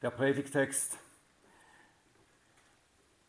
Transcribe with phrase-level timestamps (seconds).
[0.00, 0.96] Der Predigtext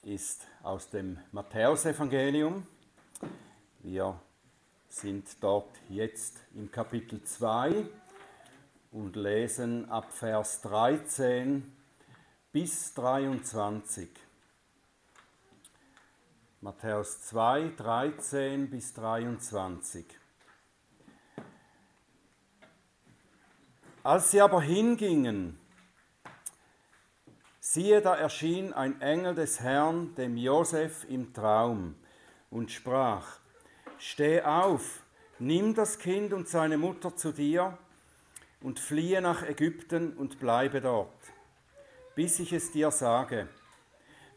[0.03, 2.63] ist aus dem Matthäusevangelium.
[3.79, 4.21] Wir
[4.87, 7.87] sind dort jetzt im Kapitel 2
[8.91, 11.75] und lesen ab Vers 13
[12.51, 14.09] bis 23.
[16.61, 20.05] Matthäus 2, 13 bis 23.
[24.03, 25.58] Als sie aber hingingen,
[27.71, 31.93] Siehe, da erschien ein Engel des Herrn dem Josef im Traum
[32.49, 33.41] und sprach:
[33.99, 35.03] Steh auf,
[35.37, 37.77] nimm das Kind und seine Mutter zu dir
[38.61, 41.13] und fliehe nach Ägypten und bleibe dort,
[42.15, 43.47] bis ich es dir sage.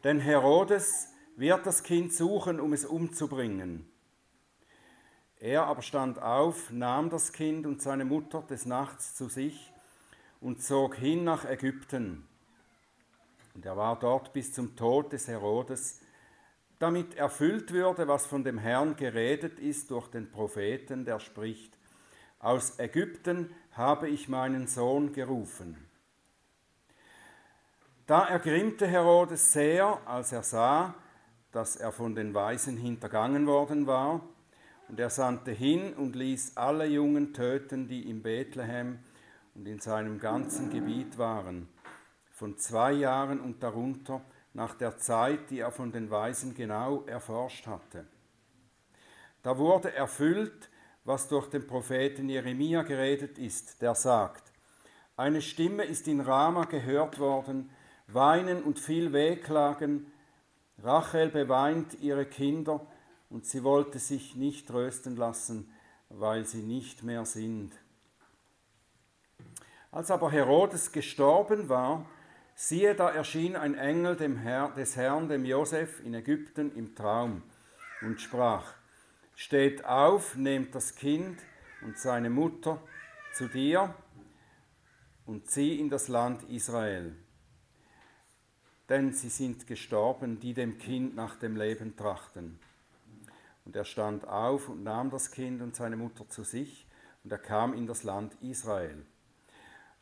[0.05, 3.91] Denn Herodes wird das Kind suchen, um es umzubringen.
[5.41, 9.73] Er aber stand auf, nahm das Kind und seine Mutter des Nachts zu sich
[10.43, 12.29] und zog hin nach Ägypten
[13.55, 16.01] und er war dort bis zum Tod des Herodes,
[16.79, 21.79] damit erfüllt würde, was von dem Herrn geredet ist durch den Propheten, der spricht,
[22.39, 25.77] aus Ägypten habe ich meinen Sohn gerufen.
[28.07, 30.95] Da ergrimmte Herodes sehr, als er sah,
[31.53, 34.23] dass er von den Weisen hintergangen worden war,
[34.89, 38.99] und er sandte hin und ließ alle Jungen töten, die in Bethlehem
[39.55, 41.69] und in seinem ganzen Gebiet waren
[42.43, 44.21] von zwei Jahren und darunter
[44.53, 48.05] nach der Zeit, die er von den Weisen genau erforscht hatte.
[49.45, 50.69] Da wurde erfüllt,
[51.05, 54.43] was durch den Propheten Jeremia geredet ist, der sagt,
[55.17, 57.71] eine Stimme ist in Rama gehört worden,
[58.09, 60.11] Weinen und viel Wehklagen,
[60.83, 62.85] Rachel beweint ihre Kinder
[63.31, 65.73] und sie wollte sich nicht trösten lassen,
[66.09, 67.71] weil sie nicht mehr sind.
[69.93, 72.05] Als aber Herodes gestorben war,
[72.55, 77.43] Siehe, da erschien ein Engel dem Herr, des Herrn, dem Josef, in Ägypten im Traum
[78.03, 78.75] und sprach:
[79.35, 81.41] Steht auf, nehmt das Kind
[81.83, 82.81] und seine Mutter
[83.35, 83.95] zu dir
[85.27, 87.17] und zieh in das Land Israel.
[88.89, 92.59] Denn sie sind gestorben, die dem Kind nach dem Leben trachten.
[93.65, 96.87] Und er stand auf und nahm das Kind und seine Mutter zu sich,
[97.25, 99.07] und er kam in das Land Israel.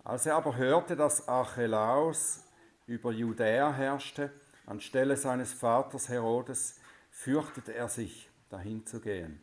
[0.05, 2.45] Als er aber hörte, dass Archelaus
[2.87, 4.31] über Judäa herrschte,
[4.67, 6.81] anstelle seines Vaters Herodes,
[7.11, 9.41] fürchtete er sich, dahin zu gehen.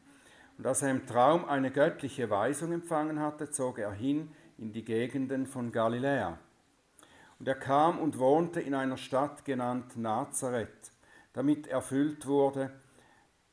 [0.57, 4.84] Und als er im Traum eine göttliche Weisung empfangen hatte, zog er hin in die
[4.84, 6.40] Gegenden von Galiläa.
[7.39, 10.91] Und er kam und wohnte in einer Stadt genannt Nazareth,
[11.34, 12.72] damit erfüllt wurde,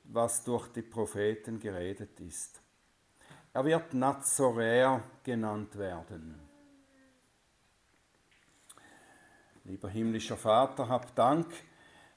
[0.05, 2.61] was durch die Propheten geredet ist.
[3.53, 6.41] Er wird Nazoräer genannt werden.
[9.67, 11.47] Lieber himmlischer Vater, hab Dank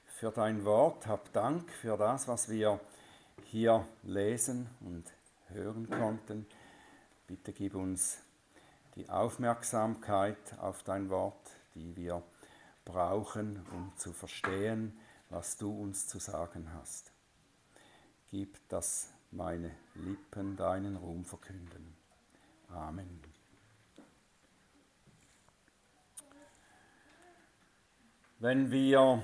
[0.04, 2.78] für dein Wort, hab Dank für das, was wir
[3.44, 5.04] hier lesen und
[5.48, 6.46] hören konnten.
[7.26, 8.18] Bitte gib uns
[8.96, 12.22] die Aufmerksamkeit auf dein Wort, die wir
[12.84, 15.00] brauchen, um zu verstehen,
[15.30, 17.12] was du uns zu sagen hast.
[18.30, 21.96] Gib, dass meine Lippen deinen Ruhm verkünden.
[22.68, 23.27] Amen.
[28.40, 29.20] Wenn wir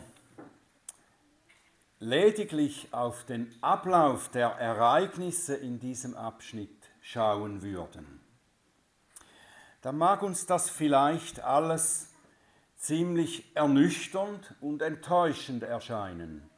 [2.00, 8.20] lediglich auf den Ablauf der Ereignisse in diesem Abschnitt schauen würden,
[9.82, 12.12] dann mag uns das vielleicht alles
[12.76, 16.50] ziemlich ernüchternd und enttäuschend erscheinen.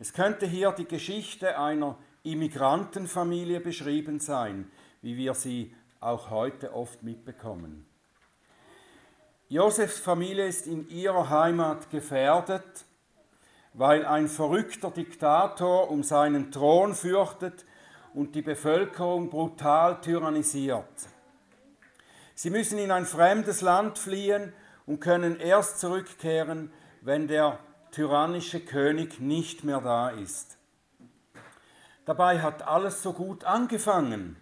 [0.00, 4.70] Es könnte hier die Geschichte einer Immigrantenfamilie beschrieben sein,
[5.02, 7.84] wie wir sie auch heute oft mitbekommen.
[9.54, 12.84] Josefs Familie ist in ihrer Heimat gefährdet,
[13.72, 17.64] weil ein verrückter Diktator um seinen Thron fürchtet
[18.14, 20.88] und die Bevölkerung brutal tyrannisiert.
[22.34, 24.52] Sie müssen in ein fremdes Land fliehen
[24.86, 27.60] und können erst zurückkehren, wenn der
[27.92, 30.58] tyrannische König nicht mehr da ist.
[32.06, 34.36] Dabei hat alles so gut angefangen.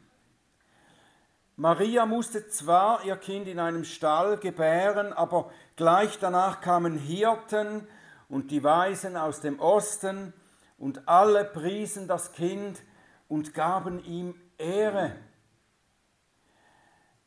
[1.56, 7.86] Maria musste zwar ihr Kind in einem Stall gebären, aber gleich danach kamen Hirten
[8.28, 10.32] und die Weisen aus dem Osten
[10.78, 12.82] und alle priesen das Kind
[13.28, 15.14] und gaben ihm Ehre.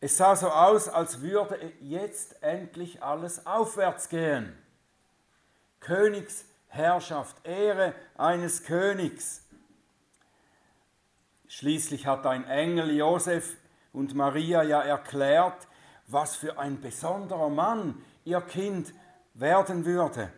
[0.02, 4.58] Es sah so aus, als würde jetzt endlich alles aufwärts gehen.
[5.80, 9.48] Königsherrschaft, Ehre eines Königs.
[11.48, 13.56] Schließlich hat ein Engel Josef
[13.96, 15.68] und Maria ja erklärt,
[16.08, 18.94] was für ein besonderer Mann ihr Kind
[19.34, 20.32] werden würde.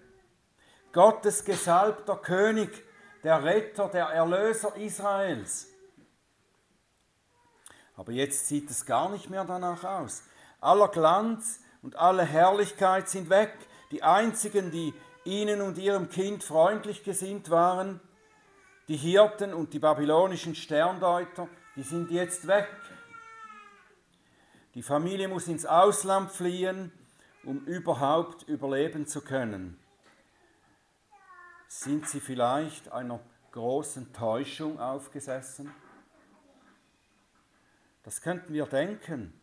[0.94, 2.83] Gottes gesalbter König,
[3.24, 5.68] der Retter, der Erlöser Israels.
[7.95, 10.24] Aber jetzt sieht es gar nicht mehr danach aus.
[10.62, 13.53] Aller Glanz und alle Herrlichkeit sind weg.
[13.92, 14.94] Die einzigen, die
[15.24, 18.00] ihnen und ihrem Kind freundlich gesinnt waren,
[18.88, 22.69] die Hirten und die babylonischen Sterndeuter, die sind jetzt weg.
[24.77, 26.91] Die Familie muss ins Ausland fliehen,
[27.44, 29.75] um überhaupt überleben zu können.
[31.68, 33.19] Sind sie vielleicht einer
[33.53, 35.74] großen Täuschung aufgesessen?
[38.03, 39.33] Das könnten wir denken,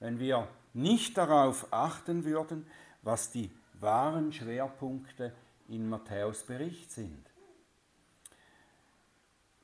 [0.00, 2.70] wenn wir nicht darauf achten würden,
[3.00, 3.50] was die
[3.80, 5.32] wahren Schwerpunkte
[5.66, 7.24] in Matthäus Bericht sind.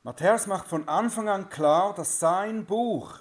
[0.03, 3.21] Matthäus macht von Anfang an klar, dass sein Buch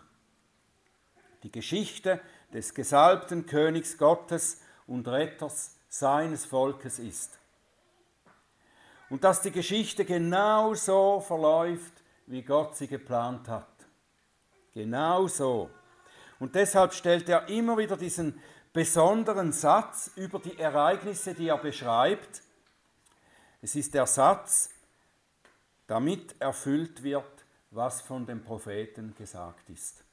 [1.43, 2.19] die Geschichte
[2.53, 7.37] des gesalbten Königs Gottes und Retters seines Volkes ist.
[9.09, 11.93] Und dass die Geschichte genau so verläuft,
[12.25, 13.67] wie Gott sie geplant hat.
[14.73, 15.69] Genau so.
[16.39, 18.39] Und deshalb stellt er immer wieder diesen
[18.73, 22.43] besonderen Satz über die Ereignisse, die er beschreibt.
[23.61, 24.69] Es ist der Satz,
[25.87, 30.03] damit erfüllt wird, was von dem Propheten gesagt ist.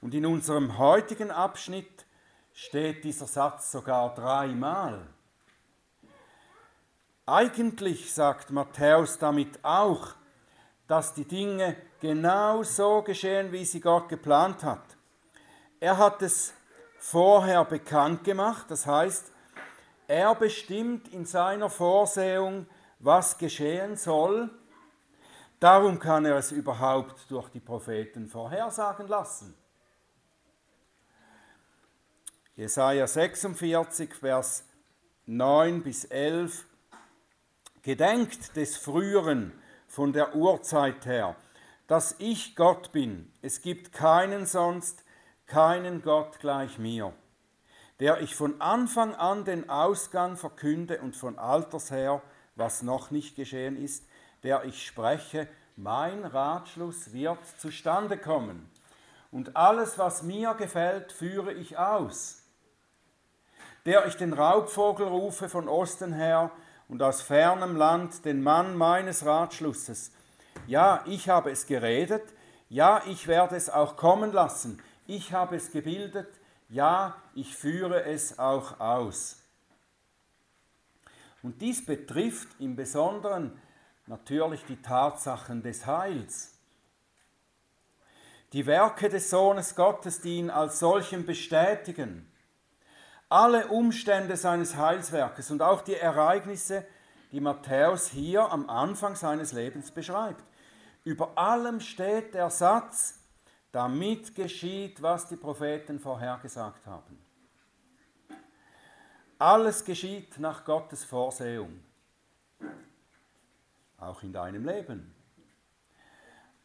[0.00, 2.06] Und in unserem heutigen Abschnitt
[2.52, 5.06] steht dieser Satz sogar dreimal.
[7.26, 10.14] Eigentlich sagt Matthäus damit auch,
[10.88, 14.82] dass die Dinge genau so geschehen, wie sie Gott geplant hat.
[15.78, 16.52] Er hat es
[16.98, 19.30] vorher bekannt gemacht, das heißt,
[20.08, 22.66] er bestimmt in seiner Vorsehung,
[22.98, 24.50] was geschehen soll.
[25.60, 29.54] Darum kann er es überhaupt durch die Propheten vorhersagen lassen.
[32.60, 34.64] Jesaja 46, Vers
[35.24, 36.66] 9 bis 11.
[37.80, 39.58] Gedenkt des Früheren
[39.88, 41.36] von der Urzeit her,
[41.86, 43.32] dass ich Gott bin.
[43.40, 45.04] Es gibt keinen sonst,
[45.46, 47.14] keinen Gott gleich mir,
[47.98, 52.20] der ich von Anfang an den Ausgang verkünde und von alters her
[52.56, 54.06] was noch nicht geschehen ist,
[54.42, 58.70] der ich spreche, mein Ratschluss wird zustande kommen.
[59.30, 62.39] Und alles, was mir gefällt, führe ich aus.
[63.86, 66.50] Der ich den Raubvogel rufe von Osten her
[66.88, 70.12] und aus fernem Land den Mann meines Ratschlusses.
[70.66, 72.24] Ja, ich habe es geredet,
[72.68, 74.82] ja, ich werde es auch kommen lassen.
[75.06, 76.28] Ich habe es gebildet,
[76.68, 79.38] ja, ich führe es auch aus.
[81.42, 83.58] Und dies betrifft im Besonderen
[84.06, 86.54] natürlich die Tatsachen des Heils.
[88.52, 92.29] Die Werke des Sohnes Gottes, die ihn als solchen bestätigen.
[93.30, 96.84] Alle Umstände seines Heilswerkes und auch die Ereignisse,
[97.30, 100.42] die Matthäus hier am Anfang seines Lebens beschreibt.
[101.04, 103.20] Über allem steht der Satz,
[103.70, 107.24] damit geschieht, was die Propheten vorhergesagt haben.
[109.38, 111.84] Alles geschieht nach Gottes Vorsehung.
[113.96, 115.14] Auch in deinem Leben.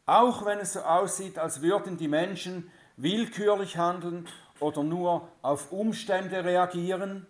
[0.04, 4.28] Auch wenn es so aussieht, als würden die Menschen willkürlich handeln
[4.60, 7.26] oder nur auf Umstände reagieren.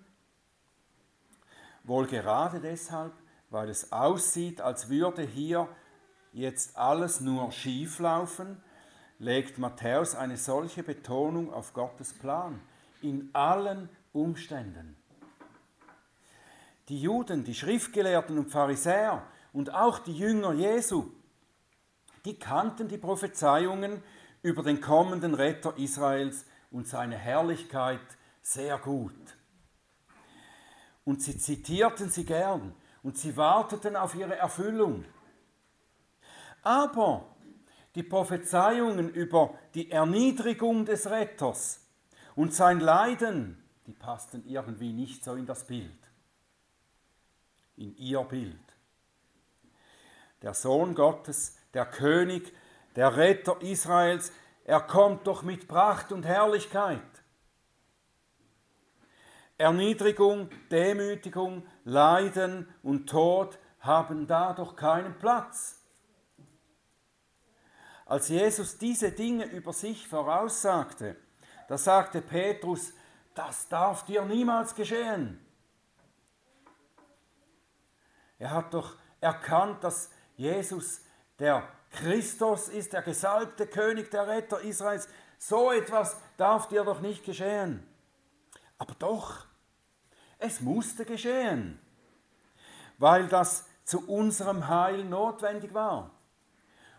[1.85, 3.13] Wohl gerade deshalb,
[3.51, 5.69] weil es aussieht, als würde hier
[6.33, 8.63] jetzt alles nur schief laufen,
[9.19, 12.61] legt Matthäus eine solche Betonung auf Gottes Plan
[13.03, 14.97] in allen Umständen.
[16.89, 21.11] Die Juden, die Schriftgelehrten und Pharisäer und auch die Jünger Jesu,
[22.25, 24.03] die kannten die Prophezeiungen
[24.43, 28.01] über den kommenden Retter Israels und seine Herrlichkeit
[28.43, 29.37] sehr gut.
[31.05, 35.05] Und sie zitierten sie gern und sie warteten auf ihre Erfüllung.
[36.63, 37.37] Aber
[37.95, 41.81] die Prophezeiungen über die Erniedrigung des Retters
[42.35, 46.07] und sein Leiden, die passten irgendwie nicht so in das Bild
[47.77, 48.57] in ihr Bild.
[50.43, 52.53] Der Sohn Gottes, der König,
[52.95, 54.33] der Retter Israels,
[54.67, 57.01] er kommt doch mit Pracht und Herrlichkeit.
[59.57, 65.81] Erniedrigung, Demütigung, Leiden und Tod haben da doch keinen Platz.
[68.07, 71.15] Als Jesus diese Dinge über sich voraussagte,
[71.69, 72.93] da sagte Petrus,
[73.37, 75.47] das darf dir niemals geschehen.
[78.41, 81.03] Er hat doch erkannt, dass Jesus
[81.39, 85.09] der Christus ist, der gesalbte König, der Retter Israels.
[85.39, 87.87] So etwas darf dir doch nicht geschehen.
[88.79, 89.47] Aber doch,
[90.39, 91.81] es musste geschehen,
[92.99, 96.11] weil das zu unserem Heil notwendig war.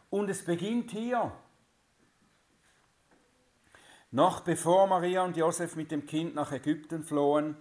[0.09, 1.31] Und es beginnt hier.
[4.09, 7.57] Noch bevor Maria und Josef mit dem Kind nach Ägypten flohen,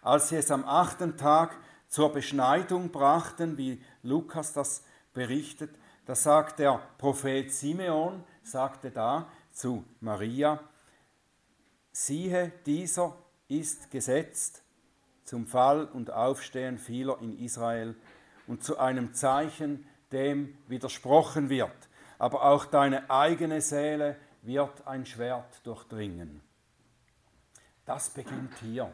[0.00, 5.70] als sie es am achten Tag zur Beschneidung brachten, wie Lukas das berichtet,
[6.06, 10.60] da sagt der Prophet Simeon, sagte da zu Maria,
[11.92, 13.16] siehe, dieser
[13.48, 14.62] ist gesetzt
[15.24, 17.94] zum Fall und Aufstehen vieler in Israel
[18.46, 21.88] und zu einem Zeichen, dem widersprochen wird.
[22.18, 26.42] Aber auch deine eigene Seele wird ein Schwert durchdringen.
[27.84, 28.92] Das beginnt hier.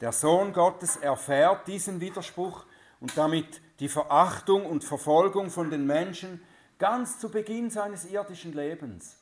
[0.00, 2.64] Der Sohn Gottes erfährt diesen Widerspruch
[3.00, 6.40] und damit die Verachtung und Verfolgung von den Menschen
[6.78, 9.16] ganz zu Beginn seines irdischen Lebens.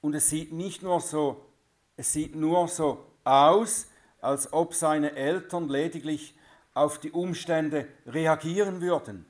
[0.00, 1.46] Und es sieht nicht nur so,
[1.96, 3.86] es sieht nur so aus,
[4.20, 6.36] als ob seine Eltern lediglich
[6.74, 9.26] auf die Umstände reagieren würden.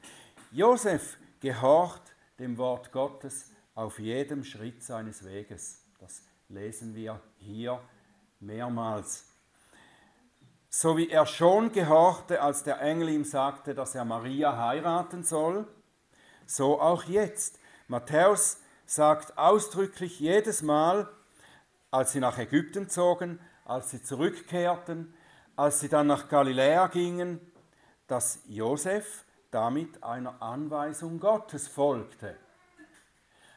[0.50, 5.82] Josef gehorcht dem Wort Gottes auf jedem Schritt seines Weges.
[5.98, 7.80] Das lesen wir hier
[8.40, 9.31] mehrmals.
[10.74, 15.66] So wie er schon gehorchte, als der Engel ihm sagte, dass er Maria heiraten soll,
[16.46, 17.58] so auch jetzt.
[17.88, 21.10] Matthäus sagt ausdrücklich jedes Mal,
[21.90, 25.12] als sie nach Ägypten zogen, als sie zurückkehrten,
[25.56, 27.38] als sie dann nach Galiläa gingen,
[28.06, 32.34] dass Josef damit einer Anweisung Gottes folgte.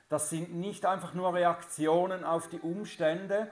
[0.10, 3.50] Das sind nicht einfach nur Reaktionen auf die Umstände,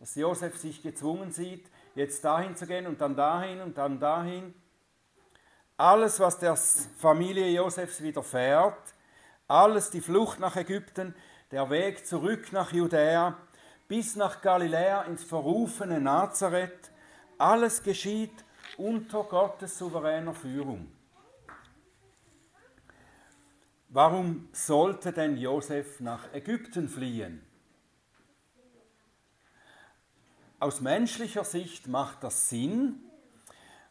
[0.00, 4.54] dass Josef sich gezwungen sieht, jetzt dahin zu gehen und dann dahin und dann dahin.
[5.76, 8.94] Alles, was der Familie Josefs widerfährt,
[9.48, 11.14] alles die Flucht nach Ägypten,
[11.50, 13.36] der Weg zurück nach Judäa,
[13.88, 16.90] bis nach Galiläa ins verrufene Nazareth,
[17.38, 18.44] alles geschieht
[18.76, 20.90] unter Gottes souveräner Führung.
[23.88, 27.44] Warum sollte denn Josef nach Ägypten fliehen?
[30.60, 33.00] Aus menschlicher Sicht macht das Sinn,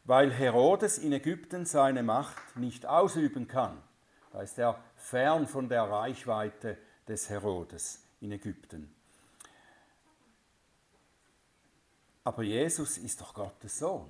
[0.05, 3.81] weil Herodes in Ägypten seine Macht nicht ausüben kann.
[4.31, 6.77] Da ist er fern von der Reichweite
[7.07, 8.93] des Herodes in Ägypten.
[12.23, 14.09] Aber Jesus ist doch Gottes Sohn.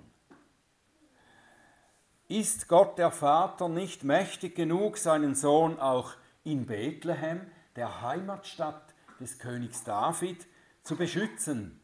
[2.27, 7.41] Ist Gott der Vater nicht mächtig genug, seinen Sohn auch in Bethlehem,
[7.75, 10.47] der Heimatstadt des Königs David,
[10.83, 11.82] zu beschützen?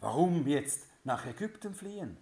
[0.00, 2.16] Warum jetzt nach Ägypten fliehen?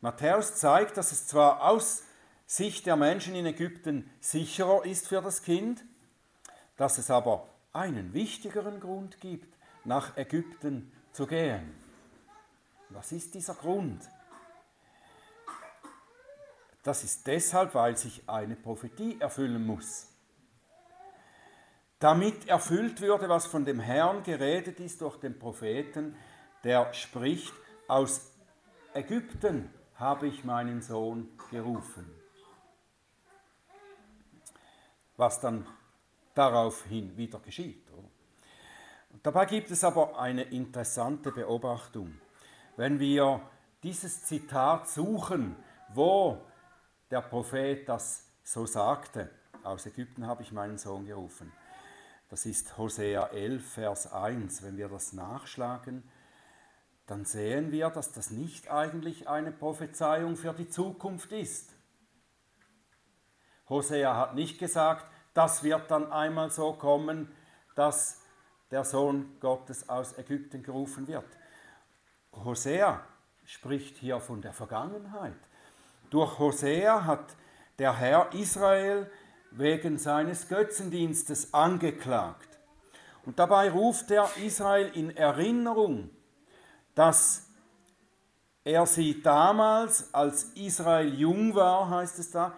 [0.00, 2.04] Matthäus zeigt, dass es zwar aus
[2.46, 5.84] Sicht der Menschen in Ägypten sicherer ist für das Kind,
[6.76, 9.54] dass es aber einen wichtigeren Grund gibt,
[9.84, 11.74] nach Ägypten zu gehen.
[12.90, 14.08] Was ist dieser Grund?
[16.82, 20.07] Das ist deshalb, weil sich eine Prophetie erfüllen muss.
[21.98, 26.16] Damit erfüllt würde, was von dem Herrn geredet ist durch den Propheten,
[26.62, 27.52] der spricht,
[27.88, 28.32] aus
[28.94, 32.08] Ägypten habe ich meinen Sohn gerufen.
[35.16, 35.66] Was dann
[36.34, 37.88] daraufhin wieder geschieht.
[39.22, 42.20] Dabei gibt es aber eine interessante Beobachtung.
[42.76, 43.40] Wenn wir
[43.82, 45.56] dieses Zitat suchen,
[45.92, 46.40] wo
[47.10, 49.30] der Prophet das so sagte,
[49.64, 51.52] aus Ägypten habe ich meinen Sohn gerufen.
[52.28, 54.62] Das ist Hosea 11, Vers 1.
[54.62, 56.02] Wenn wir das nachschlagen,
[57.06, 61.72] dann sehen wir, dass das nicht eigentlich eine Prophezeiung für die Zukunft ist.
[63.70, 67.32] Hosea hat nicht gesagt, das wird dann einmal so kommen,
[67.74, 68.20] dass
[68.70, 71.24] der Sohn Gottes aus Ägypten gerufen wird.
[72.32, 73.00] Hosea
[73.46, 75.38] spricht hier von der Vergangenheit.
[76.10, 77.36] Durch Hosea hat
[77.78, 79.10] der Herr Israel
[79.50, 82.58] wegen seines Götzendienstes angeklagt.
[83.24, 86.10] Und dabei ruft er Israel in Erinnerung,
[86.94, 87.48] dass
[88.64, 92.54] er sie damals, als Israel jung war, heißt es da,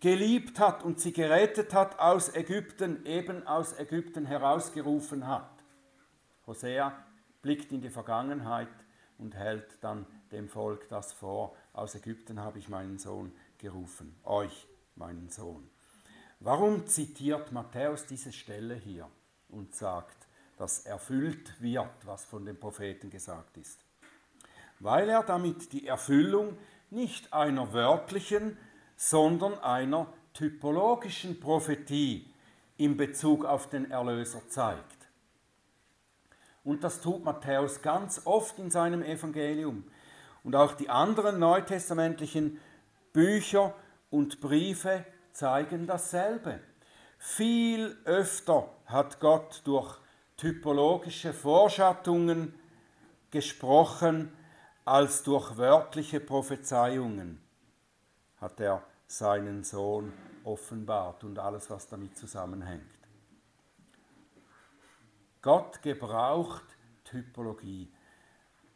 [0.00, 5.50] geliebt hat und sie gerettet hat aus Ägypten, eben aus Ägypten herausgerufen hat.
[6.46, 6.92] Hosea
[7.42, 8.68] blickt in die Vergangenheit
[9.18, 14.68] und hält dann dem Volk das vor, aus Ägypten habe ich meinen Sohn gerufen, euch
[14.94, 15.68] meinen Sohn.
[16.40, 19.08] Warum zitiert Matthäus diese Stelle hier
[19.48, 23.84] und sagt, dass erfüllt wird, was von den Propheten gesagt ist?
[24.78, 26.56] Weil er damit die Erfüllung
[26.90, 28.56] nicht einer wörtlichen,
[28.96, 32.32] sondern einer typologischen Prophetie
[32.76, 35.08] in Bezug auf den Erlöser zeigt.
[36.62, 39.84] Und das tut Matthäus ganz oft in seinem Evangelium.
[40.44, 42.60] Und auch die anderen neutestamentlichen
[43.12, 43.74] Bücher
[44.10, 46.60] und Briefe zeigen dasselbe.
[47.18, 49.98] Viel öfter hat Gott durch
[50.36, 52.54] typologische Vorschattungen
[53.30, 54.32] gesprochen
[54.84, 57.42] als durch wörtliche Prophezeiungen
[58.40, 60.12] hat er seinen Sohn
[60.44, 62.90] offenbart und alles, was damit zusammenhängt.
[65.42, 66.64] Gott gebraucht
[67.04, 67.90] Typologie,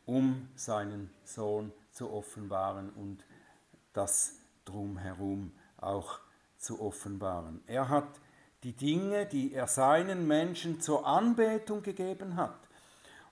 [0.06, 3.25] um seinen Sohn zu offenbaren und
[3.92, 6.21] das drumherum auch
[6.62, 7.62] zu offenbaren.
[7.66, 8.09] Er hat
[8.62, 12.59] die Dinge, die er seinen Menschen zur Anbetung gegeben hat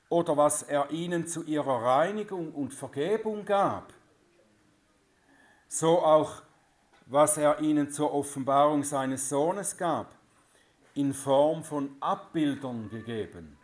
[0.08, 3.92] oder was er ihnen zu ihrer Reinigung und Vergebung gab,
[5.68, 6.42] so auch
[7.06, 10.14] was er ihnen zur Offenbarung seines Sohnes gab,
[10.94, 13.56] in Form von Abbildern gegeben.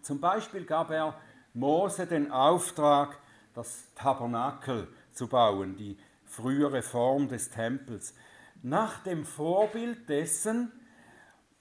[0.00, 1.18] Zum Beispiel gab er
[1.52, 3.18] Mose den Auftrag,
[3.54, 8.14] das Tabernakel zu bauen, die frühere Form des Tempels,
[8.62, 10.72] nach dem Vorbild dessen,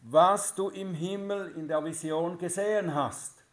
[0.02, 3.44] was du im Himmel in der Vision gesehen hast.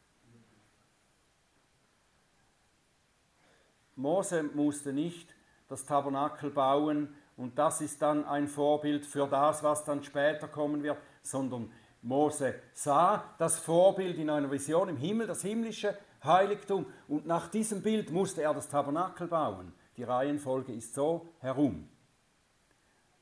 [3.96, 5.34] Mose musste nicht
[5.68, 10.82] das Tabernakel bauen und das ist dann ein Vorbild für das, was dann später kommen
[10.82, 11.72] wird, sondern
[12.02, 17.82] Mose sah das Vorbild in einer Vision im Himmel, das himmlische Heiligtum und nach diesem
[17.82, 19.72] Bild musste er das Tabernakel bauen.
[19.96, 21.88] Die Reihenfolge ist so herum,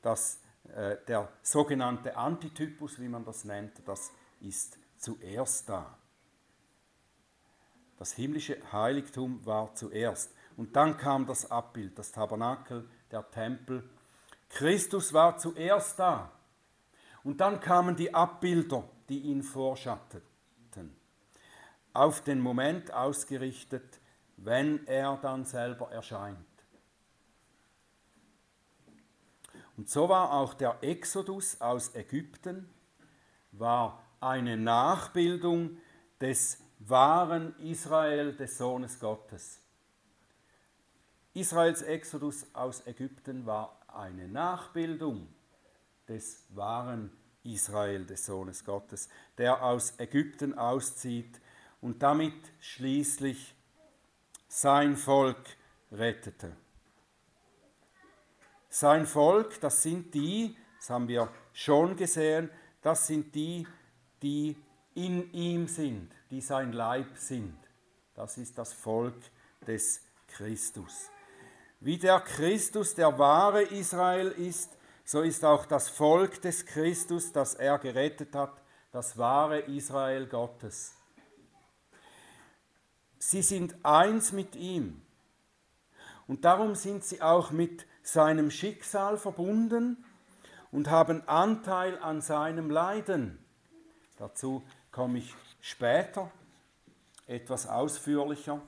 [0.05, 0.39] dass
[0.75, 5.97] äh, der sogenannte Antitypus, wie man das nennt, das ist zuerst da.
[7.97, 10.31] Das himmlische Heiligtum war zuerst.
[10.57, 13.89] Und dann kam das Abbild, das Tabernakel, der Tempel.
[14.49, 16.31] Christus war zuerst da.
[17.23, 20.95] Und dann kamen die Abbilder, die ihn vorschatteten.
[21.93, 23.99] Auf den Moment ausgerichtet,
[24.37, 26.54] wenn er dann selber erscheint.
[29.77, 32.69] Und so war auch der Exodus aus Ägypten,
[33.51, 35.77] war eine Nachbildung
[36.19, 39.61] des wahren Israel, des Sohnes Gottes.
[41.33, 45.27] Israels Exodus aus Ägypten war eine Nachbildung
[46.07, 47.11] des wahren
[47.43, 51.41] Israel, des Sohnes Gottes, der aus Ägypten auszieht
[51.81, 53.55] und damit schließlich
[54.47, 55.57] sein Volk
[55.91, 56.55] rettete.
[58.77, 62.49] Sein Volk, das sind die, das haben wir schon gesehen,
[62.81, 63.65] das sind die,
[64.21, 64.57] die
[64.95, 67.57] in ihm sind, die sein Leib sind.
[68.15, 69.15] Das ist das Volk
[69.65, 71.09] des Christus.
[71.79, 74.73] Wie der Christus der wahre Israel ist,
[75.05, 78.61] so ist auch das Volk des Christus, das er gerettet hat,
[78.91, 80.91] das wahre Israel Gottes.
[83.19, 85.01] Sie sind eins mit ihm.
[86.27, 90.05] Und darum sind sie auch mit seinem Schicksal verbunden
[90.71, 93.43] und haben Anteil an seinem Leiden.
[94.17, 96.31] Dazu komme ich später
[97.27, 98.61] etwas ausführlicher.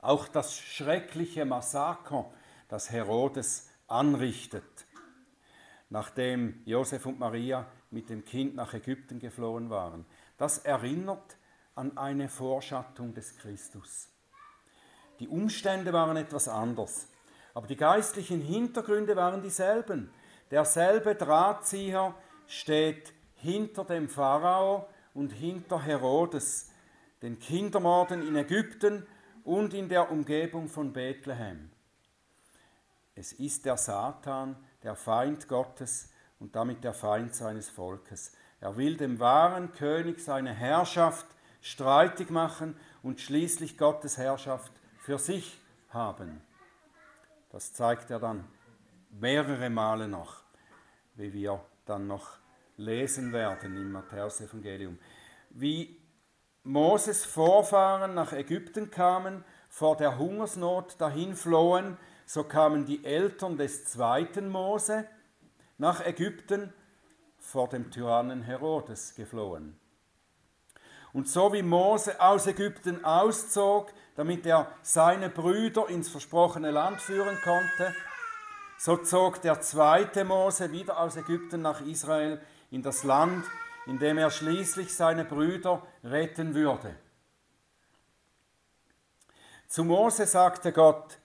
[0.00, 2.30] Auch das schreckliche Massaker,
[2.68, 4.86] das Herodes anrichtet,
[5.90, 10.06] nachdem Josef und Maria mit dem Kind nach Ägypten geflohen waren,
[10.38, 11.36] das erinnert
[11.74, 14.08] an eine Vorschattung des Christus.
[15.18, 17.08] Die Umstände waren etwas anders,
[17.56, 20.10] aber die geistlichen Hintergründe waren dieselben.
[20.50, 22.14] Derselbe Drahtzieher
[22.46, 26.70] steht hinter dem Pharao und hinter Herodes,
[27.22, 29.06] den Kindermorden in Ägypten
[29.42, 31.70] und in der Umgebung von Bethlehem.
[33.14, 38.32] Es ist der Satan, der Feind Gottes und damit der Feind seines Volkes.
[38.60, 41.26] Er will dem wahren König seine Herrschaft
[41.62, 46.42] streitig machen und schließlich Gottes Herrschaft für sich haben.
[47.50, 48.44] Das zeigt er dann
[49.10, 50.42] mehrere Male noch,
[51.14, 52.38] wie wir dann noch
[52.76, 54.98] lesen werden im Matthäusevangelium.
[55.50, 56.00] Wie
[56.64, 63.84] Moses Vorfahren nach Ägypten kamen, vor der Hungersnot dahin flohen, so kamen die Eltern des
[63.84, 65.06] zweiten Mose
[65.78, 66.72] nach Ägypten
[67.38, 69.78] vor dem Tyrannen Herodes geflohen.
[71.12, 77.38] Und so wie Mose aus Ägypten auszog, damit er seine Brüder ins versprochene Land führen
[77.42, 77.94] konnte,
[78.78, 83.44] so zog der zweite Mose wieder aus Ägypten nach Israel in das Land,
[83.86, 86.94] indem er schließlich seine Brüder retten würde.
[89.68, 91.18] Zu Mose sagte Gott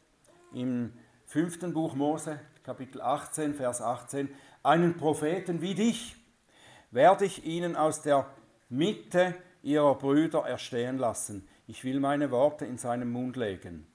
[0.54, 0.93] im
[1.25, 6.15] fünften Buch Mose, Kapitel 18, Vers 18, einen Propheten wie dich,
[6.91, 8.27] werde ich ihnen aus der
[8.69, 11.47] Mitte ihrer Brüder erstehen lassen.
[11.71, 13.88] Ich will meine Worte in seinen Mund legen.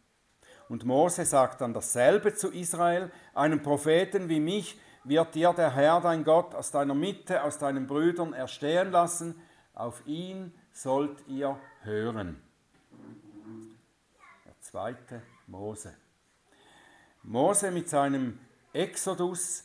[0.70, 6.00] Und Mose sagt dann dasselbe zu Israel, einen Propheten wie mich wird dir der Herr
[6.00, 9.38] dein Gott aus deiner Mitte, aus deinen Brüdern erstehen lassen,
[9.74, 12.42] auf ihn sollt ihr hören.
[14.46, 15.92] Der zweite Mose.
[17.24, 18.38] Mose mit seinem
[18.72, 19.64] Exodus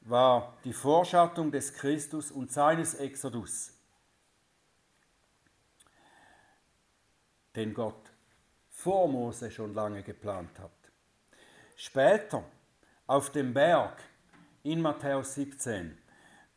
[0.00, 3.71] war die Vorschattung des Christus und seines Exodus,
[7.56, 8.10] den Gott
[8.68, 10.70] vor Mose schon lange geplant hat.
[11.76, 12.44] Später
[13.06, 14.02] auf dem Berg
[14.62, 15.96] in Matthäus 17,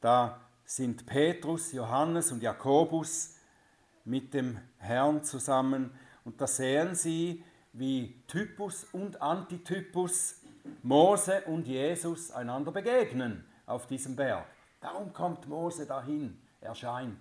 [0.02, 3.36] da sind Petrus, Johannes und Jakobus
[4.04, 5.92] mit dem Herrn zusammen
[6.24, 10.42] und da sehen sie, wie Typus und Antitypus
[10.82, 14.46] Mose und Jesus einander begegnen auf diesem Berg.
[14.80, 17.20] Darum kommt Mose dahin, erscheint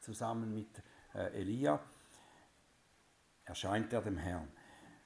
[0.00, 0.68] zusammen mit
[1.14, 1.80] äh, Elia,
[3.46, 4.48] erscheint er dem Herrn,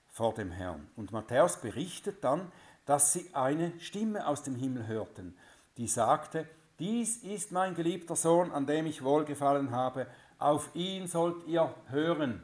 [0.09, 0.89] vor dem Herrn.
[0.97, 2.51] Und Matthäus berichtet dann,
[2.87, 5.37] dass sie eine Stimme aus dem Himmel hörten,
[5.77, 6.49] die sagte,
[6.79, 10.07] dies ist mein geliebter Sohn, an dem ich wohlgefallen habe,
[10.39, 12.43] auf ihn sollt ihr hören.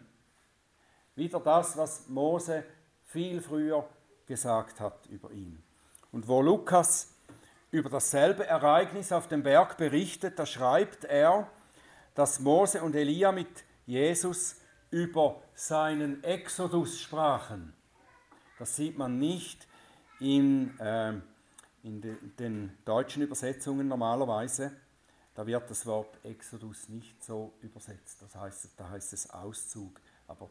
[1.15, 2.63] Wieder das, was Mose
[3.07, 3.89] viel früher
[4.27, 5.63] gesagt hat über ihn.
[6.13, 7.15] Und wo Lukas
[7.71, 11.49] über dasselbe Ereignis auf dem Berg berichtet, da schreibt er,
[12.15, 14.57] dass Mose und Elia mit Jesus
[14.91, 17.73] über seinen Exodus sprachen.
[18.59, 19.67] Das sieht man nicht
[20.21, 21.15] in, äh,
[21.83, 24.73] in de, den deutschen Übersetzungen normalerweise.
[25.35, 28.23] Da wird das Wort Exodus nicht so übersetzt.
[28.23, 30.49] Das heißt, da heißt es Auszug, aber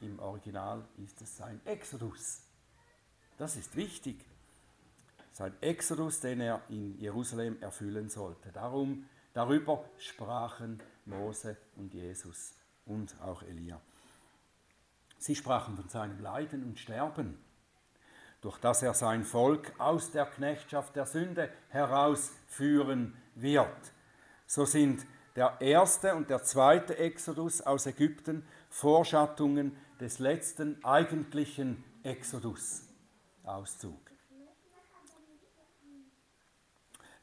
[0.00, 2.42] im Original ist es ein Exodus.
[3.36, 4.24] Das ist wichtig.
[5.32, 8.50] Sein Exodus, den er in Jerusalem erfüllen sollte.
[8.52, 12.57] Darum, darüber sprachen Mose und Jesus
[12.88, 13.80] und auch Elia.
[15.18, 17.38] Sie sprachen von seinem Leiden und Sterben,
[18.40, 23.92] durch das er sein Volk aus der Knechtschaft der Sünde herausführen wird.
[24.46, 32.84] So sind der erste und der zweite Exodus aus Ägypten Vorschattungen des letzten eigentlichen Exodus.
[33.44, 33.98] Auszug.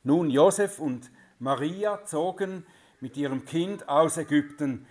[0.04, 2.66] Nun, Josef und Maria zogen
[3.00, 4.88] mit ihrem Kind aus Ägypten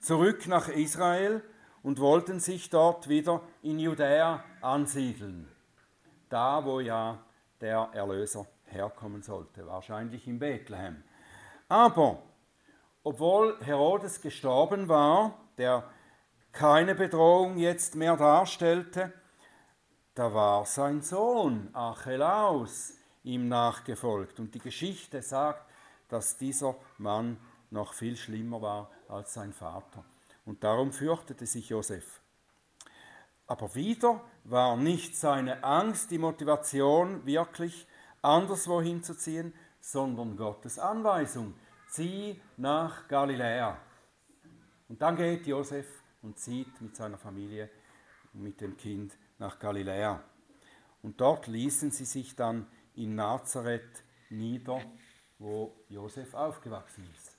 [0.00, 1.42] zurück nach Israel
[1.82, 5.48] und wollten sich dort wieder in Judäa ansiedeln,
[6.28, 7.18] da wo ja
[7.60, 11.02] der Erlöser herkommen sollte, wahrscheinlich in Bethlehem.
[11.68, 12.22] Aber
[13.02, 15.84] obwohl Herodes gestorben war, der
[16.52, 19.12] keine Bedrohung jetzt mehr darstellte,
[20.14, 24.40] da war sein Sohn Archelaus ihm nachgefolgt.
[24.40, 25.70] Und die Geschichte sagt,
[26.08, 27.38] dass dieser Mann
[27.70, 30.04] noch viel schlimmer war als sein Vater.
[30.44, 32.20] Und darum fürchtete sich Josef.
[33.46, 37.86] Aber wieder war nicht seine Angst die Motivation, wirklich
[38.20, 41.54] anderswo hinzuziehen, sondern Gottes Anweisung.
[41.88, 43.78] Zieh nach Galiläa.
[44.88, 45.86] Und dann geht Josef
[46.22, 47.70] und zieht mit seiner Familie
[48.34, 50.22] und mit dem Kind nach Galiläa.
[51.02, 54.82] Und dort ließen sie sich dann in Nazareth nieder,
[55.38, 57.37] wo Josef aufgewachsen ist.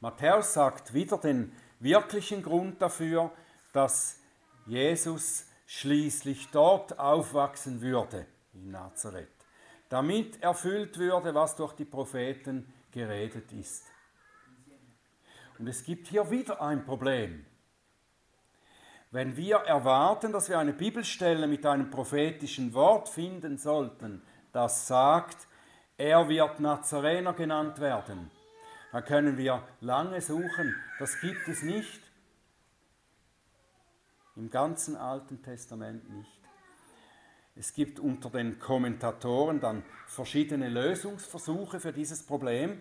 [0.00, 3.32] Matthäus sagt wieder den wirklichen Grund dafür,
[3.72, 4.20] dass
[4.66, 9.28] Jesus schließlich dort aufwachsen würde, in Nazareth,
[9.88, 13.84] damit erfüllt würde, was durch die Propheten geredet ist.
[15.58, 17.46] Und es gibt hier wieder ein Problem.
[19.10, 25.46] Wenn wir erwarten, dass wir eine Bibelstelle mit einem prophetischen Wort finden sollten, das sagt,
[25.96, 28.30] er wird Nazarener genannt werden,
[28.96, 30.74] dann können wir lange suchen.
[30.98, 32.00] Das gibt es nicht.
[34.36, 36.40] Im ganzen Alten Testament nicht.
[37.56, 42.80] Es gibt unter den Kommentatoren dann verschiedene Lösungsversuche für dieses Problem.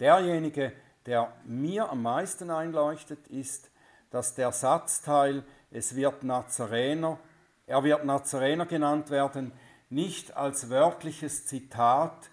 [0.00, 0.72] Derjenige,
[1.06, 3.70] der mir am meisten einleuchtet, ist,
[4.10, 7.20] dass der Satzteil, es wird Nazarener,
[7.64, 9.52] er wird Nazarener genannt werden,
[9.88, 12.28] nicht als wörtliches Zitat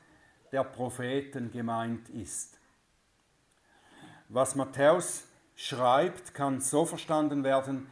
[0.52, 2.56] der Propheten gemeint ist.
[4.36, 5.24] Was Matthäus
[5.56, 7.90] schreibt, kann so verstanden werden,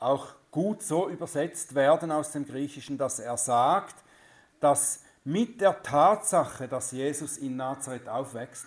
[0.00, 3.94] auch gut so übersetzt werden aus dem Griechischen, dass er sagt,
[4.60, 8.64] dass mit der Tatsache, dass Jesus in Nazareth aufwächst,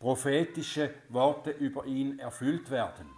[0.00, 3.08] prophetische Worte über ihn erfüllt werden.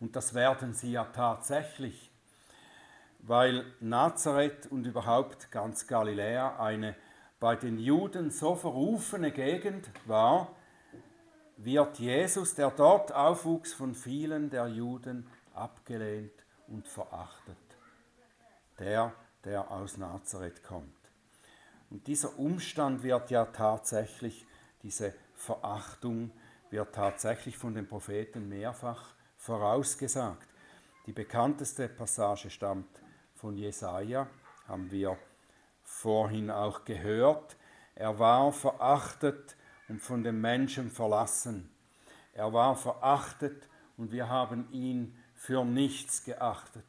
[0.00, 2.10] Und das werden sie ja tatsächlich.
[3.20, 6.94] weil Nazareth und überhaupt ganz Galiläa eine
[7.40, 10.55] bei den Juden so verrufene Gegend war,
[11.56, 17.56] wird Jesus, der dort aufwuchs, von vielen der Juden abgelehnt und verachtet.
[18.78, 19.12] Der,
[19.44, 20.92] der aus Nazareth kommt.
[21.90, 24.46] Und dieser Umstand wird ja tatsächlich,
[24.82, 26.30] diese Verachtung
[26.70, 30.48] wird tatsächlich von den Propheten mehrfach vorausgesagt.
[31.06, 33.00] Die bekannteste Passage stammt
[33.34, 34.26] von Jesaja,
[34.66, 35.16] haben wir
[35.84, 37.56] vorhin auch gehört.
[37.94, 39.55] Er war verachtet
[39.88, 41.70] und von den Menschen verlassen.
[42.32, 46.84] Er war verachtet und wir haben ihn für nichts geachtet.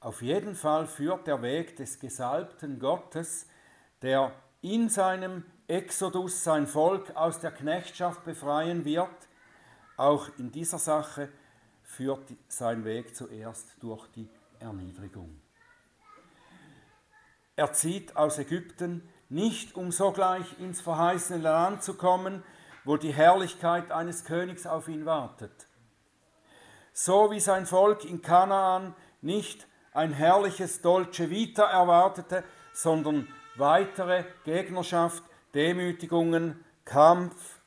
[0.00, 3.46] Auf jeden Fall führt der Weg des Gesalbten Gottes,
[4.02, 9.28] der in seinem Exodus sein Volk aus der Knechtschaft befreien wird,
[9.96, 11.30] auch in dieser Sache
[11.82, 15.40] führt sein Weg zuerst durch die Erniedrigung.
[17.56, 22.44] Er zieht aus Ägypten nicht, um sogleich ins verheißene Land zu kommen,
[22.84, 25.66] wo die Herrlichkeit eines Königs auf ihn wartet.
[26.92, 35.24] So wie sein Volk in Kanaan nicht ein herrliches Dolce Vita erwartete, sondern weitere Gegnerschaft,
[35.52, 37.60] Demütigungen, Kampf.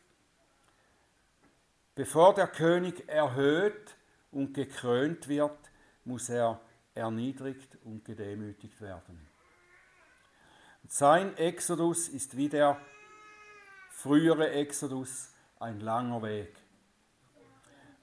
[1.95, 3.97] Bevor der König erhöht
[4.31, 5.57] und gekrönt wird,
[6.05, 6.61] muss er
[6.95, 9.26] erniedrigt und gedemütigt werden.
[10.89, 12.79] Sein Exodus ist wie der
[13.89, 16.55] frühere Exodus ein langer Weg.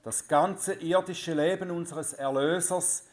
[0.03, 3.07] Das ganze irdische Leben unseres Erlösers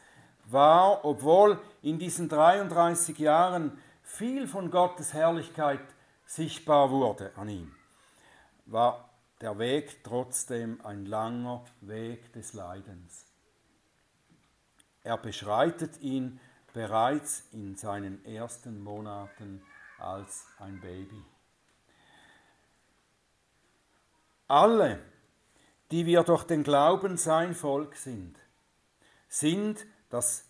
[0.45, 5.81] war, obwohl in diesen 33 Jahren viel von Gottes Herrlichkeit
[6.25, 7.75] sichtbar wurde an ihm,
[8.67, 9.09] war
[9.41, 13.25] der Weg trotzdem ein langer Weg des Leidens.
[15.01, 16.39] Er beschreitet ihn
[16.73, 19.61] bereits in seinen ersten Monaten
[19.99, 21.23] als ein Baby.
[24.47, 24.99] Alle,
[25.91, 28.37] die wir durch den Glauben sein Volk sind,
[29.27, 30.45] sind das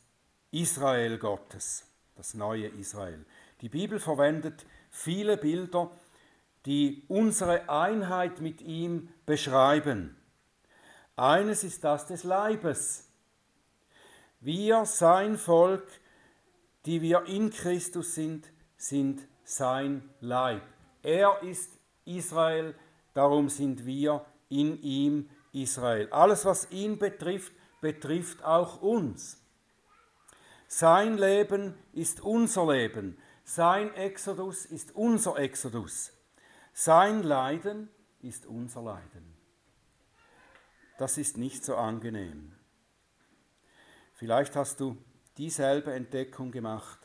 [0.52, 3.26] Israel Gottes, das neue Israel.
[3.62, 5.92] Die Bibel verwendet viele Bilder,
[6.66, 10.16] die unsere Einheit mit ihm beschreiben.
[11.16, 13.10] Eines ist das des Leibes.
[14.40, 15.88] Wir, sein Volk,
[16.86, 20.62] die wir in Christus sind, sind sein Leib.
[21.02, 22.76] Er ist Israel,
[23.13, 26.10] darum sind wir in ihm Israel.
[26.12, 29.39] Alles, was ihn betrifft, betrifft auch uns.
[30.67, 33.17] Sein Leben ist unser Leben.
[33.43, 36.12] Sein Exodus ist unser Exodus.
[36.74, 37.89] Sein Leiden
[38.22, 39.36] ist unser Leiden.
[40.98, 42.54] Das ist nicht so angenehm.
[44.13, 44.98] Vielleicht hast du
[45.38, 47.00] dieselbe Entdeckung gemacht,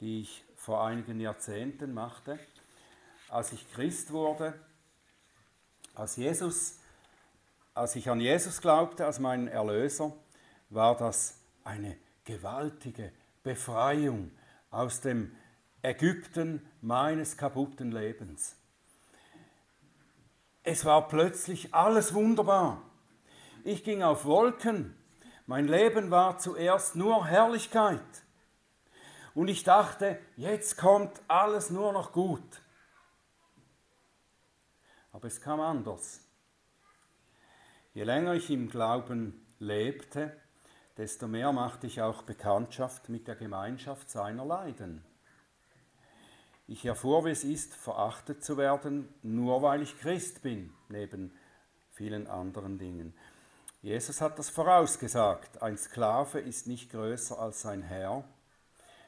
[0.00, 2.38] die ich vor einigen Jahrzehnten machte,
[3.28, 4.54] als ich Christ wurde,
[5.94, 6.78] als Jesus,
[7.74, 10.12] als ich an Jesus glaubte, als meinen Erlöser,
[10.70, 14.30] war das eine gewaltige Befreiung
[14.70, 15.34] aus dem
[15.82, 18.56] Ägypten meines kaputten Lebens.
[20.62, 22.82] Es war plötzlich alles wunderbar.
[23.64, 24.96] Ich ging auf Wolken
[25.52, 28.00] mein Leben war zuerst nur Herrlichkeit.
[29.34, 32.62] Und ich dachte, jetzt kommt alles nur noch gut.
[35.12, 36.22] Aber es kam anders.
[37.92, 40.34] Je länger ich im Glauben lebte,
[40.96, 45.04] desto mehr machte ich auch Bekanntschaft mit der Gemeinschaft seiner Leiden.
[46.66, 51.30] Ich erfuhr, wie es ist, verachtet zu werden, nur weil ich Christ bin, neben
[51.90, 53.12] vielen anderen Dingen.
[53.82, 55.60] Jesus hat das vorausgesagt.
[55.60, 58.24] Ein Sklave ist nicht größer als sein Herr.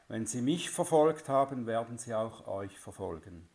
[0.09, 3.49] Wenn sie mich verfolgt haben, werden sie auch euch verfolgen.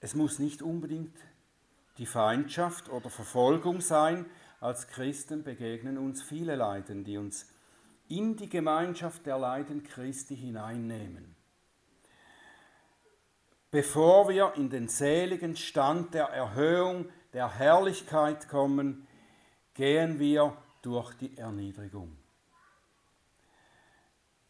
[0.00, 1.14] Es muss nicht unbedingt
[1.98, 4.24] die Feindschaft oder Verfolgung sein.
[4.58, 7.46] Als Christen begegnen uns viele Leiden, die uns
[8.08, 11.36] in die Gemeinschaft der Leiden Christi hineinnehmen.
[13.70, 19.06] Bevor wir in den seligen Stand der Erhöhung der Herrlichkeit kommen,
[19.74, 22.16] gehen wir durch die Erniedrigung.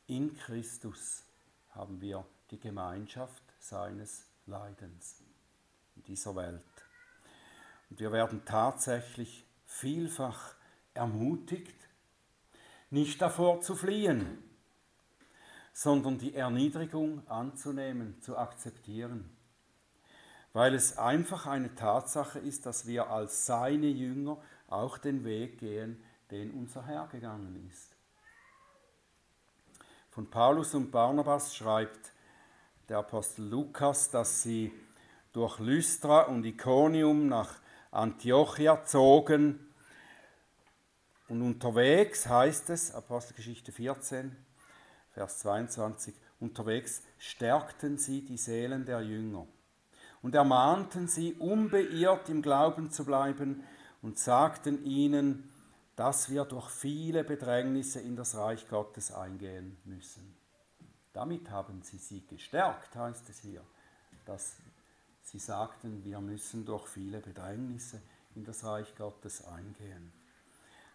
[0.07, 1.25] In Christus
[1.71, 5.23] haben wir die Gemeinschaft seines Leidens
[5.97, 6.61] in dieser Welt.
[7.89, 10.55] Und wir werden tatsächlich vielfach
[10.93, 11.89] ermutigt,
[12.91, 14.45] nicht davor zu fliehen,
[15.73, 19.34] sondern die Erniedrigung anzunehmen, zu akzeptieren
[20.55, 24.39] weil es einfach eine Tatsache ist, dass wir als seine Jünger
[24.69, 27.97] auch den Weg gehen, den unser Herr gegangen ist.
[30.11, 32.13] Von Paulus und Barnabas schreibt
[32.89, 34.73] der Apostel Lukas, dass sie
[35.33, 37.53] durch Lystra und Iconium nach
[37.91, 39.59] Antiochia zogen.
[41.29, 44.37] Und unterwegs heißt es, Apostelgeschichte 14,
[45.11, 49.49] Vers 22, unterwegs stärkten sie die Seelen der Jünger
[50.25, 53.63] und ermahnten sie, unbeirrt im Glauben zu bleiben
[54.01, 55.51] und sagten ihnen,
[55.97, 60.35] dass wir durch viele Bedrängnisse in das Reich Gottes eingehen müssen.
[61.13, 63.61] Damit haben sie sie gestärkt, heißt es hier,
[64.25, 64.57] dass
[65.25, 68.01] sie sagten, wir müssen durch viele Bedrängnisse
[68.35, 70.11] in das Reich Gottes eingehen.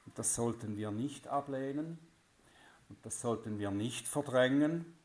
[0.07, 1.99] Und das sollten wir nicht ablehnen
[2.89, 4.97] und das sollten wir nicht verdrängen,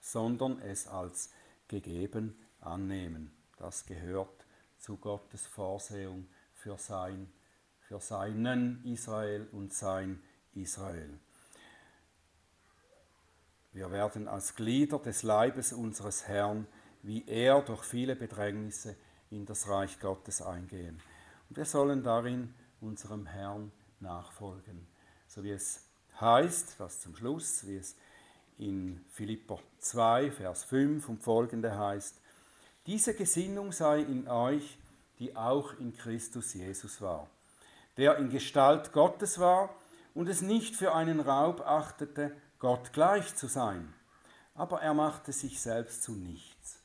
[0.00, 1.30] sondern es als
[1.72, 3.32] gegeben annehmen.
[3.56, 4.44] Das gehört
[4.78, 7.32] zu Gottes Vorsehung für sein,
[7.80, 10.22] für seinen Israel und sein
[10.54, 11.18] Israel.
[13.72, 16.66] Wir werden als Glieder des Leibes unseres Herrn,
[17.02, 18.96] wie er durch viele Bedrängnisse
[19.30, 21.00] in das Reich Gottes eingehen.
[21.48, 24.86] Und wir sollen darin unserem Herrn nachfolgen.
[25.26, 25.86] So wie es
[26.20, 27.96] heißt, das zum Schluss, wie es
[28.62, 32.20] in Philipper 2, Vers 5 und folgende heißt,
[32.86, 34.78] diese Gesinnung sei in euch,
[35.18, 37.28] die auch in Christus Jesus war,
[37.96, 39.74] der in Gestalt Gottes war
[40.14, 43.92] und es nicht für einen Raub achtete, Gott gleich zu sein.
[44.54, 46.78] Aber er machte sich selbst zu nichts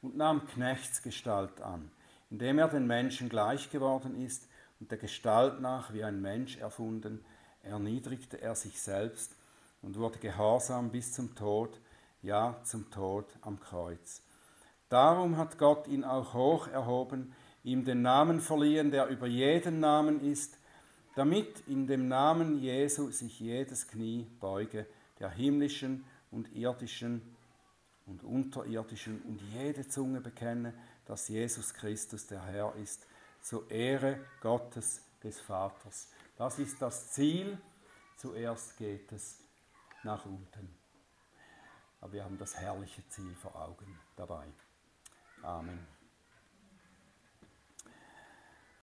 [0.00, 1.90] und nahm Knechtsgestalt an,
[2.30, 4.48] indem er den Menschen gleich geworden ist
[4.80, 7.24] und der Gestalt nach wie ein Mensch erfunden,
[7.62, 9.34] erniedrigte er sich selbst
[9.82, 11.80] und wurde gehorsam bis zum Tod,
[12.22, 14.22] ja zum Tod am Kreuz.
[14.88, 20.20] Darum hat Gott ihn auch hoch erhoben, ihm den Namen verliehen, der über jeden Namen
[20.20, 20.58] ist,
[21.14, 24.86] damit in dem Namen Jesu sich jedes Knie beuge,
[25.18, 27.36] der himmlischen und irdischen
[28.06, 30.72] und unterirdischen und jede Zunge bekenne,
[31.04, 33.06] dass Jesus Christus der Herr ist,
[33.40, 36.08] zur Ehre Gottes des Vaters.
[36.36, 37.58] Das ist das Ziel.
[38.16, 39.38] Zuerst geht es
[40.02, 40.78] nach unten.
[42.00, 44.46] Aber wir haben das herrliche Ziel vor Augen dabei.
[45.42, 45.86] Amen.